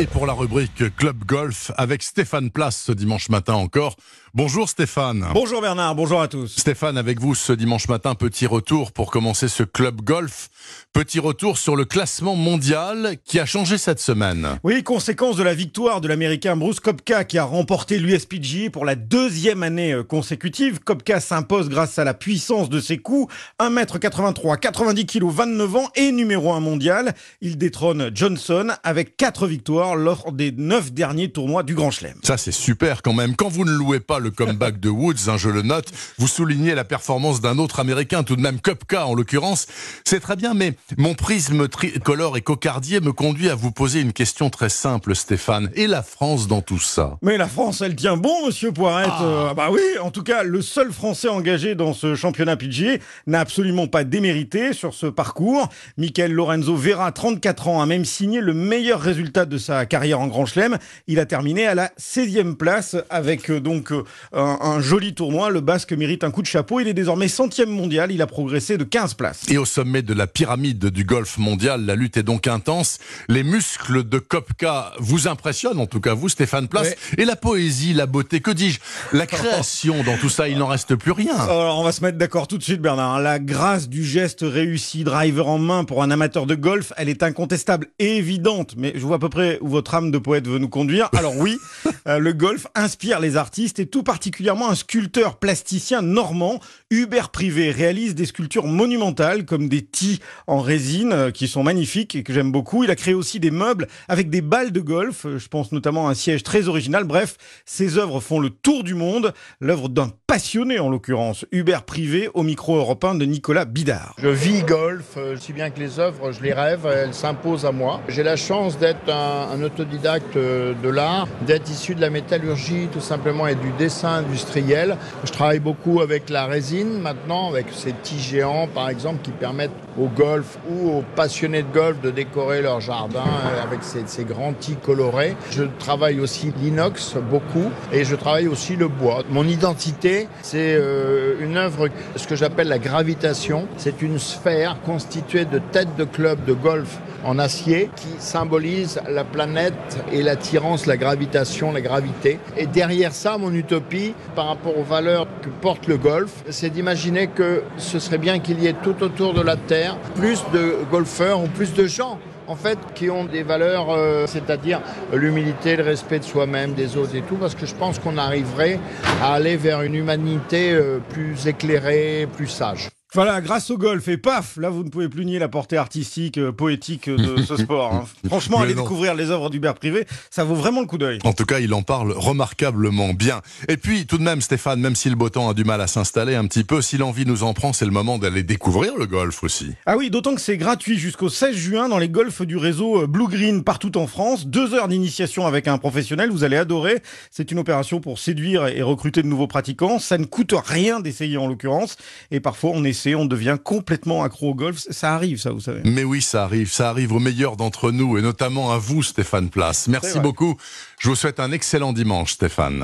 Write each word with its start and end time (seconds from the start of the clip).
Et 0.00 0.06
pour 0.06 0.24
la 0.24 0.32
rubrique 0.32 0.96
Club 0.96 1.26
Golf 1.26 1.72
avec 1.76 2.02
Stéphane 2.02 2.50
Place 2.50 2.84
ce 2.86 2.92
dimanche 2.92 3.28
matin 3.28 3.52
encore. 3.52 3.96
Bonjour 4.32 4.66
Stéphane. 4.66 5.26
Bonjour 5.34 5.60
Bernard, 5.60 5.94
bonjour 5.94 6.22
à 6.22 6.28
tous. 6.28 6.56
Stéphane, 6.56 6.96
avec 6.96 7.20
vous 7.20 7.34
ce 7.34 7.52
dimanche 7.52 7.86
matin, 7.88 8.14
petit 8.14 8.46
retour 8.46 8.92
pour 8.92 9.10
commencer 9.10 9.48
ce 9.48 9.62
Club 9.62 10.00
Golf. 10.02 10.48
Petit 10.94 11.18
retour 11.18 11.58
sur 11.58 11.76
le 11.76 11.84
classement 11.84 12.34
mondial 12.34 13.16
qui 13.24 13.40
a 13.40 13.44
changé 13.44 13.76
cette 13.76 13.98
semaine. 13.98 14.58
Oui, 14.62 14.82
conséquence 14.84 15.36
de 15.36 15.42
la 15.42 15.52
victoire 15.52 16.00
de 16.00 16.08
l'Américain 16.08 16.56
Bruce 16.56 16.80
Kopka 16.80 17.24
qui 17.24 17.36
a 17.38 17.44
remporté 17.44 17.98
l'USPGA 17.98 18.70
pour 18.70 18.86
la 18.86 18.94
deuxième 18.94 19.62
année 19.64 19.92
euh, 19.92 20.04
consécutive. 20.04 20.78
Kopka 20.78 21.20
s'impose 21.20 21.68
grâce 21.68 21.98
à 21.98 22.04
la 22.04 22.14
puissance 22.14 22.70
de 22.70 22.80
ses 22.80 22.98
coups. 22.98 23.34
1m83, 23.58 24.60
90 24.60 25.06
kg, 25.06 25.24
29 25.24 25.76
ans 25.76 25.88
et 25.96 26.12
numéro 26.12 26.52
1 26.52 26.60
mondial. 26.60 27.14
Il 27.40 27.58
détrône 27.58 28.10
Johnson 28.14 28.68
avec 28.84 29.16
4 29.16 29.46
victoires 29.46 29.89
lors 29.94 30.32
des 30.32 30.52
9 30.52 30.92
derniers 30.92 31.30
tournois 31.30 31.62
du 31.62 31.74
Grand 31.74 31.90
Chelem. 31.90 32.16
Ça 32.22 32.36
c'est 32.36 32.52
super 32.52 33.02
quand 33.02 33.12
même. 33.12 33.36
Quand 33.36 33.48
vous 33.48 33.64
ne 33.64 33.72
louez 33.72 34.00
pas 34.00 34.18
le 34.18 34.30
comeback 34.30 34.80
de 34.80 34.88
Woods, 34.88 35.28
hein, 35.28 35.36
je 35.36 35.48
le 35.48 35.62
note, 35.62 35.90
vous 36.18 36.28
soulignez 36.28 36.74
la 36.74 36.84
performance 36.84 37.40
d'un 37.40 37.58
autre 37.58 37.80
Américain, 37.80 38.22
tout 38.22 38.36
de 38.36 38.40
même 38.40 38.60
Kopka 38.60 39.06
en 39.06 39.14
l'occurrence. 39.14 39.66
C'est 40.04 40.20
très 40.20 40.36
bien, 40.36 40.54
mais 40.54 40.74
mon 40.96 41.14
prisme 41.14 41.68
tricolore 41.68 42.36
et 42.36 42.42
cocardier 42.42 43.00
me 43.00 43.12
conduit 43.12 43.48
à 43.48 43.54
vous 43.54 43.72
poser 43.72 44.00
une 44.00 44.12
question 44.12 44.50
très 44.50 44.68
simple, 44.68 45.14
Stéphane. 45.14 45.70
Et 45.74 45.86
la 45.86 46.02
France 46.02 46.46
dans 46.46 46.60
tout 46.60 46.78
ça? 46.78 47.18
Mais 47.22 47.36
la 47.36 47.48
France, 47.48 47.80
elle 47.80 47.96
tient 47.96 48.16
bon, 48.16 48.46
monsieur 48.46 48.72
Poirette. 48.72 49.08
Ah. 49.10 49.22
Euh, 49.22 49.54
bah 49.54 49.68
oui, 49.70 49.80
en 50.00 50.10
tout 50.10 50.22
cas, 50.22 50.42
le 50.42 50.62
seul 50.62 50.92
Français 50.92 51.28
engagé 51.28 51.74
dans 51.74 51.92
ce 51.92 52.14
championnat 52.14 52.56
PGA 52.56 52.98
n'a 53.26 53.40
absolument 53.40 53.86
pas 53.86 54.04
démérité 54.04 54.72
sur 54.72 54.94
ce 54.94 55.06
parcours. 55.06 55.68
Michael 55.96 56.32
Lorenzo 56.32 56.74
Vera, 56.76 57.10
34 57.12 57.68
ans, 57.68 57.80
a 57.80 57.86
même 57.86 58.04
signé 58.04 58.40
le 58.40 58.54
meilleur 58.54 59.00
résultat 59.00 59.44
de 59.44 59.58
sa 59.58 59.69
carrière 59.88 60.20
en 60.20 60.26
Grand 60.26 60.46
Chelem. 60.46 60.78
Il 61.06 61.18
a 61.18 61.26
terminé 61.26 61.66
à 61.66 61.74
la 61.74 61.90
16e 62.00 62.54
place 62.54 62.96
avec 63.10 63.50
euh, 63.50 63.60
donc 63.60 63.92
euh, 63.92 64.04
un, 64.32 64.58
un 64.60 64.80
joli 64.80 65.14
tournoi. 65.14 65.50
Le 65.50 65.60
Basque 65.60 65.92
mérite 65.92 66.24
un 66.24 66.30
coup 66.30 66.42
de 66.42 66.46
chapeau. 66.46 66.80
Il 66.80 66.88
est 66.88 66.94
désormais 66.94 67.28
centième 67.28 67.70
mondial. 67.70 68.12
Il 68.12 68.22
a 68.22 68.26
progressé 68.26 68.76
de 68.76 68.84
15 68.84 69.14
places. 69.14 69.42
Et 69.48 69.58
au 69.58 69.64
sommet 69.64 70.02
de 70.02 70.14
la 70.14 70.26
pyramide 70.26 70.86
du 70.86 71.04
golf 71.04 71.38
mondial, 71.38 71.84
la 71.86 71.94
lutte 71.94 72.16
est 72.16 72.22
donc 72.22 72.46
intense. 72.46 72.98
Les 73.28 73.42
muscles 73.42 74.08
de 74.08 74.18
Kopka 74.18 74.92
vous 74.98 75.28
impressionnent, 75.28 75.80
en 75.80 75.86
tout 75.86 76.00
cas 76.00 76.14
vous, 76.14 76.28
Stéphane 76.28 76.68
Place. 76.68 76.88
Ouais. 76.88 76.96
Et 77.18 77.24
la 77.24 77.36
poésie, 77.36 77.92
la 77.94 78.06
beauté, 78.06 78.40
que 78.40 78.50
dis-je? 78.50 78.80
La 79.12 79.26
création 79.30 80.02
dans 80.02 80.16
tout 80.16 80.28
ça, 80.28 80.48
il 80.48 80.58
n'en 80.58 80.66
reste 80.66 80.96
plus 80.96 81.12
rien. 81.12 81.36
Alors, 81.36 81.78
on 81.78 81.84
va 81.84 81.92
se 81.92 82.02
mettre 82.02 82.18
d'accord 82.18 82.48
tout 82.48 82.58
de 82.58 82.62
suite, 82.62 82.80
Bernard. 82.80 83.20
La 83.20 83.38
grâce 83.38 83.88
du 83.88 84.04
geste 84.04 84.40
réussi, 84.42 85.04
driver 85.04 85.48
en 85.48 85.58
main 85.58 85.84
pour 85.84 86.02
un 86.02 86.10
amateur 86.10 86.46
de 86.46 86.54
golf, 86.54 86.92
elle 86.96 87.08
est 87.08 87.22
incontestable 87.22 87.88
et 87.98 88.16
évidente. 88.16 88.74
Mais 88.76 88.92
je 88.94 89.00
vois 89.00 89.16
à 89.16 89.18
peu 89.18 89.28
près 89.28 89.58
où 89.60 89.68
votre 89.68 89.94
âme 89.94 90.10
de 90.10 90.18
poète 90.18 90.46
veut 90.46 90.58
nous 90.58 90.68
conduire. 90.68 91.08
Alors 91.16 91.36
oui, 91.36 91.58
euh, 92.08 92.18
le 92.18 92.32
golf 92.32 92.66
inspire 92.74 93.20
les 93.20 93.36
artistes 93.36 93.78
et 93.78 93.86
tout 93.86 94.02
particulièrement 94.02 94.70
un 94.70 94.74
sculpteur 94.74 95.36
plasticien 95.36 96.02
normand, 96.02 96.60
Hubert 96.90 97.30
Privé, 97.30 97.70
réalise 97.70 98.14
des 98.14 98.26
sculptures 98.26 98.66
monumentales 98.66 99.44
comme 99.44 99.68
des 99.68 99.82
tis 99.82 100.20
en 100.46 100.60
résine 100.60 101.12
euh, 101.12 101.30
qui 101.30 101.48
sont 101.48 101.62
magnifiques 101.62 102.14
et 102.14 102.22
que 102.22 102.32
j'aime 102.32 102.52
beaucoup. 102.52 102.84
Il 102.84 102.90
a 102.90 102.96
créé 102.96 103.14
aussi 103.14 103.40
des 103.40 103.50
meubles 103.50 103.88
avec 104.08 104.30
des 104.30 104.40
balles 104.40 104.72
de 104.72 104.80
golf. 104.80 105.26
Euh, 105.26 105.38
Je 105.38 105.48
pense 105.48 105.72
notamment 105.72 106.08
à 106.08 106.12
un 106.12 106.14
siège 106.14 106.42
très 106.42 106.68
original. 106.68 107.04
Bref, 107.04 107.36
ses 107.64 107.98
œuvres 107.98 108.20
font 108.20 108.40
le 108.40 108.50
tour 108.50 108.84
du 108.84 108.94
monde. 108.94 109.32
L'œuvre 109.60 109.88
d'un 109.88 110.10
passionné 110.30 110.78
en 110.78 110.88
l'occurrence, 110.88 111.44
Hubert 111.50 111.82
Privé 111.82 112.30
au 112.34 112.44
micro 112.44 112.76
européen 112.76 113.16
de 113.16 113.24
Nicolas 113.24 113.64
Bidard. 113.64 114.14
Je 114.16 114.28
vis 114.28 114.62
golf, 114.62 115.16
euh, 115.16 115.34
si 115.36 115.52
bien 115.52 115.70
que 115.70 115.80
les 115.80 115.98
œuvres, 115.98 116.30
je 116.30 116.40
les 116.40 116.52
rêve, 116.52 116.86
elles 116.86 117.14
s'imposent 117.14 117.66
à 117.66 117.72
moi. 117.72 118.00
J'ai 118.06 118.22
la 118.22 118.36
chance 118.36 118.78
d'être 118.78 119.10
un, 119.10 119.48
un 119.52 119.60
autodidacte 119.64 120.36
euh, 120.36 120.72
de 120.80 120.88
l'art, 120.88 121.26
d'être 121.48 121.68
issu 121.68 121.96
de 121.96 122.00
la 122.00 122.10
métallurgie 122.10 122.86
tout 122.92 123.00
simplement 123.00 123.48
et 123.48 123.56
du 123.56 123.72
dessin 123.76 124.18
industriel. 124.18 124.96
Je 125.24 125.32
travaille 125.32 125.58
beaucoup 125.58 126.00
avec 126.00 126.30
la 126.30 126.46
résine 126.46 127.00
maintenant, 127.00 127.48
avec 127.48 127.66
ces 127.72 127.92
petits 127.92 128.20
géants 128.20 128.68
par 128.72 128.88
exemple 128.88 129.22
qui 129.24 129.32
permettent 129.32 129.72
au 129.98 130.06
golf 130.06 130.58
ou 130.68 130.90
aux 130.90 131.04
passionnés 131.16 131.62
de 131.62 131.72
golf 131.72 132.00
de 132.00 132.10
décorer 132.10 132.62
leur 132.62 132.80
jardin 132.80 133.24
euh, 133.24 133.62
avec 133.62 133.80
ces, 133.82 134.24
grands 134.24 134.52
tis 134.52 134.76
colorés. 134.76 135.36
Je 135.50 135.64
travaille 135.78 136.20
aussi 136.20 136.52
l'inox 136.60 137.16
beaucoup 137.30 137.70
et 137.92 138.04
je 138.04 138.14
travaille 138.16 138.48
aussi 138.48 138.76
le 138.76 138.88
bois. 138.88 139.22
Mon 139.30 139.46
identité, 139.46 140.28
c'est 140.42 140.74
euh, 140.74 141.34
une 141.40 141.56
œuvre, 141.56 141.88
ce 142.16 142.26
que 142.26 142.36
j'appelle 142.36 142.68
la 142.68 142.78
gravitation. 142.78 143.66
C'est 143.76 144.02
une 144.02 144.18
sphère 144.18 144.76
constituée 144.84 145.44
de 145.44 145.58
têtes 145.58 145.96
de 145.96 146.04
club 146.04 146.44
de 146.44 146.52
golf 146.52 146.98
en 147.24 147.38
acier 147.38 147.90
qui 147.96 148.08
symbolise 148.18 149.00
la 149.08 149.24
planète 149.24 149.74
et 150.12 150.22
l'attirance, 150.22 150.86
la 150.86 150.96
gravitation, 150.96 151.72
la 151.72 151.80
gravité. 151.80 152.38
Et 152.56 152.66
derrière 152.66 153.12
ça, 153.12 153.36
mon 153.38 153.52
utopie 153.52 154.14
par 154.34 154.46
rapport 154.46 154.78
aux 154.78 154.82
valeurs 154.82 155.26
que 155.42 155.48
porte 155.48 155.86
le 155.86 155.98
golf, 155.98 156.30
c'est 156.48 156.70
d'imaginer 156.70 157.26
que 157.26 157.62
ce 157.76 157.98
serait 157.98 158.18
bien 158.18 158.38
qu'il 158.38 158.60
y 158.60 158.66
ait 158.66 158.76
tout 158.82 159.02
autour 159.02 159.34
de 159.34 159.42
la 159.42 159.56
Terre 159.56 159.79
plus 160.14 160.42
de 160.52 160.76
golfeurs 160.90 161.42
ou 161.42 161.48
plus 161.48 161.72
de 161.74 161.86
gens 161.86 162.18
en 162.50 162.56
fait, 162.56 162.78
qui 162.96 163.08
ont 163.08 163.24
des 163.24 163.44
valeurs, 163.44 163.90
euh, 163.90 164.26
c'est-à-dire 164.26 164.80
l'humilité, 165.12 165.76
le 165.76 165.84
respect 165.84 166.18
de 166.18 166.24
soi-même, 166.24 166.74
des 166.74 166.96
autres 166.96 167.14
et 167.14 167.22
tout, 167.22 167.36
parce 167.36 167.54
que 167.54 167.64
je 167.64 167.74
pense 167.76 168.00
qu'on 168.00 168.18
arriverait 168.18 168.80
à 169.22 169.34
aller 169.34 169.56
vers 169.56 169.82
une 169.82 169.94
humanité 169.94 170.72
euh, 170.72 170.98
plus 170.98 171.46
éclairée, 171.46 172.26
plus 172.36 172.48
sage. 172.48 172.88
Voilà, 173.12 173.40
grâce 173.40 173.70
au 173.70 173.76
golf 173.76 174.06
et 174.06 174.16
paf, 174.16 174.56
là 174.56 174.70
vous 174.70 174.84
ne 174.84 174.88
pouvez 174.88 175.08
plus 175.08 175.24
nier 175.24 175.40
la 175.40 175.48
portée 175.48 175.76
artistique, 175.76 176.38
euh, 176.38 176.52
poétique 176.52 177.10
de 177.10 177.42
ce 177.42 177.56
sport. 177.64 177.92
hein. 177.92 178.04
Franchement, 178.28 178.58
Mais 178.58 178.66
allez 178.66 178.74
non. 178.76 178.82
découvrir 178.82 179.14
les 179.16 179.30
œuvres 179.30 179.50
d'Hubert 179.50 179.74
Privé, 179.74 180.06
ça 180.30 180.44
vaut 180.44 180.54
vraiment 180.54 180.80
le 180.80 180.86
coup 180.86 180.96
d'œil. 180.98 181.18
En 181.24 181.32
tout 181.32 181.44
cas, 181.44 181.58
il 181.58 181.74
en 181.74 181.82
parle 181.82 182.12
remarquablement 182.12 183.12
bien. 183.12 183.40
Et 183.68 183.76
puis, 183.76 184.06
tout 184.06 184.16
de 184.16 184.22
même, 184.22 184.40
Stéphane, 184.40 184.78
même 184.80 184.94
si 184.94 185.08
le 185.10 185.16
beau 185.16 185.28
temps 185.28 185.48
a 185.48 185.54
du 185.54 185.64
mal 185.64 185.80
à 185.80 185.88
s'installer 185.88 186.36
un 186.36 186.46
petit 186.46 186.62
peu, 186.62 186.82
si 186.82 186.98
l'envie 186.98 187.26
nous 187.26 187.42
en 187.42 187.52
prend, 187.52 187.72
c'est 187.72 187.84
le 187.84 187.90
moment 187.90 188.18
d'aller 188.18 188.44
découvrir 188.44 188.96
le 188.96 189.06
golf 189.06 189.42
aussi. 189.42 189.72
Ah 189.86 189.96
oui, 189.96 190.08
d'autant 190.10 190.36
que 190.36 190.40
c'est 190.40 190.56
gratuit 190.56 190.96
jusqu'au 190.98 191.28
16 191.28 191.56
juin 191.56 191.88
dans 191.88 191.98
les 191.98 192.08
golfs 192.08 192.42
du 192.42 192.56
réseau 192.56 193.02
euh, 193.02 193.06
Blue 193.08 193.26
Green 193.26 193.64
partout 193.64 193.98
en 193.98 194.06
France. 194.06 194.46
Deux 194.46 194.72
heures 194.74 194.86
d'initiation 194.86 195.46
avec 195.48 195.66
un 195.66 195.78
professionnel, 195.78 196.30
vous 196.30 196.44
allez 196.44 196.56
adorer. 196.56 197.02
C'est 197.32 197.50
une 197.50 197.58
opération 197.58 198.00
pour 198.00 198.20
séduire 198.20 198.68
et 198.68 198.82
recruter 198.82 199.22
de 199.22 199.26
nouveaux 199.26 199.48
pratiquants. 199.48 199.98
Ça 199.98 200.16
ne 200.16 200.26
coûte 200.26 200.54
rien 200.64 201.00
d'essayer 201.00 201.36
en 201.38 201.48
l'occurrence. 201.48 201.96
Et 202.30 202.38
parfois 202.38 202.70
on 202.74 202.84
essaie, 202.84 202.99
on 203.08 203.24
devient 203.26 203.56
complètement 203.62 204.22
accro 204.22 204.50
au 204.50 204.54
golf. 204.54 204.78
Ça 204.90 205.14
arrive 205.14 205.38
ça, 205.38 205.50
vous 205.50 205.60
savez. 205.60 205.80
Mais 205.84 206.04
oui, 206.04 206.22
ça 206.22 206.44
arrive, 206.44 206.70
ça 206.70 206.90
arrive 206.90 207.12
aux 207.12 207.18
meilleurs 207.18 207.56
d'entre 207.56 207.90
nous, 207.90 208.18
et 208.18 208.22
notamment 208.22 208.72
à 208.72 208.78
vous, 208.78 209.02
Stéphane 209.02 209.48
Place. 209.48 209.88
Merci 209.88 210.20
beaucoup. 210.20 210.56
Je 210.98 211.08
vous 211.08 211.16
souhaite 211.16 211.40
un 211.40 211.52
excellent 211.52 211.92
dimanche, 211.92 212.32
Stéphane. 212.32 212.78